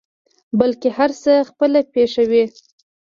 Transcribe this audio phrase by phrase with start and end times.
[0.59, 2.43] بلکې هر څه خپله پېښوي.